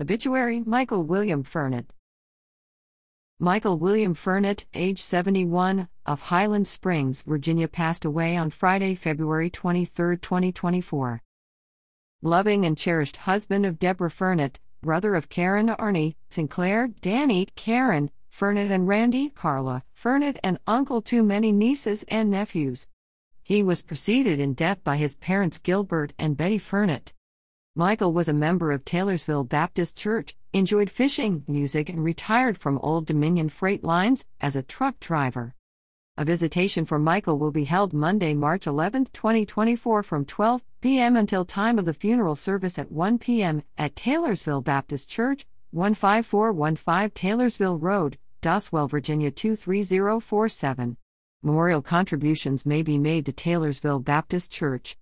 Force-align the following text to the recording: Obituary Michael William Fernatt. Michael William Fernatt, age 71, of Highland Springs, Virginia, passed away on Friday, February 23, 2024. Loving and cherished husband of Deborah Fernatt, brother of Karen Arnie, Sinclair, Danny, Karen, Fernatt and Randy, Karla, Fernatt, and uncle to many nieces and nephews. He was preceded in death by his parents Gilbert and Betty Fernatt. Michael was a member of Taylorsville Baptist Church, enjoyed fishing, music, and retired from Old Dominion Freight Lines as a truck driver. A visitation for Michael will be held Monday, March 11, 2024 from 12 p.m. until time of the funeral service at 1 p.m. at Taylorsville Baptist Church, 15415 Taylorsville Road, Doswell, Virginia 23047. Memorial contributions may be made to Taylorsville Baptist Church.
Obituary 0.00 0.62
Michael 0.64 1.02
William 1.02 1.42
Fernatt. 1.42 1.86
Michael 3.40 3.76
William 3.78 4.14
Fernatt, 4.14 4.64
age 4.72 5.02
71, 5.02 5.88
of 6.06 6.20
Highland 6.20 6.68
Springs, 6.68 7.22
Virginia, 7.22 7.66
passed 7.66 8.04
away 8.04 8.36
on 8.36 8.50
Friday, 8.50 8.94
February 8.94 9.50
23, 9.50 10.16
2024. 10.18 11.20
Loving 12.22 12.64
and 12.64 12.78
cherished 12.78 13.16
husband 13.16 13.66
of 13.66 13.80
Deborah 13.80 14.08
Fernatt, 14.08 14.60
brother 14.82 15.16
of 15.16 15.28
Karen 15.28 15.66
Arnie, 15.66 16.14
Sinclair, 16.30 16.86
Danny, 17.00 17.46
Karen, 17.56 18.12
Fernatt 18.30 18.70
and 18.70 18.86
Randy, 18.86 19.30
Karla, 19.30 19.82
Fernatt, 19.92 20.38
and 20.44 20.60
uncle 20.68 21.02
to 21.02 21.24
many 21.24 21.50
nieces 21.50 22.04
and 22.04 22.30
nephews. 22.30 22.86
He 23.42 23.64
was 23.64 23.82
preceded 23.82 24.38
in 24.38 24.54
death 24.54 24.78
by 24.84 24.96
his 24.96 25.16
parents 25.16 25.58
Gilbert 25.58 26.12
and 26.20 26.36
Betty 26.36 26.58
Fernatt. 26.58 27.14
Michael 27.78 28.12
was 28.12 28.26
a 28.26 28.32
member 28.32 28.72
of 28.72 28.84
Taylorsville 28.84 29.44
Baptist 29.44 29.96
Church, 29.96 30.34
enjoyed 30.52 30.90
fishing, 30.90 31.44
music, 31.46 31.88
and 31.88 32.02
retired 32.02 32.58
from 32.58 32.76
Old 32.78 33.06
Dominion 33.06 33.48
Freight 33.48 33.84
Lines 33.84 34.26
as 34.40 34.56
a 34.56 34.64
truck 34.64 34.98
driver. 34.98 35.54
A 36.16 36.24
visitation 36.24 36.84
for 36.84 36.98
Michael 36.98 37.38
will 37.38 37.52
be 37.52 37.66
held 37.66 37.92
Monday, 37.92 38.34
March 38.34 38.66
11, 38.66 39.10
2024 39.12 40.02
from 40.02 40.24
12 40.24 40.64
p.m. 40.80 41.14
until 41.16 41.44
time 41.44 41.78
of 41.78 41.84
the 41.84 41.94
funeral 41.94 42.34
service 42.34 42.80
at 42.80 42.90
1 42.90 43.16
p.m. 43.20 43.62
at 43.78 43.94
Taylorsville 43.94 44.62
Baptist 44.62 45.08
Church, 45.08 45.46
15415 45.72 47.10
Taylorsville 47.10 47.78
Road, 47.78 48.18
Doswell, 48.42 48.88
Virginia 48.90 49.30
23047. 49.30 50.96
Memorial 51.44 51.82
contributions 51.82 52.66
may 52.66 52.82
be 52.82 52.98
made 52.98 53.24
to 53.24 53.32
Taylorsville 53.32 54.00
Baptist 54.00 54.50
Church. 54.50 54.98